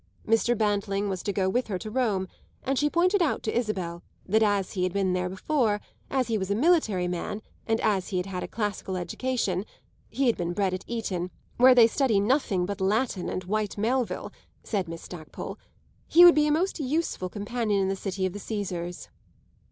[0.27, 0.57] Mr.
[0.57, 2.27] Bantling was to go with her to Rome,
[2.63, 6.39] and she pointed out to Isabel that as he had been there before, as he
[6.39, 9.63] was a military man and as he had had a classical education
[10.09, 14.31] he had been bred at Eton, where they study nothing but Latin and Whyte Melville,
[14.63, 15.59] said Miss Stackpole
[16.07, 19.07] he would be a most useful companion in the city of the Caesars.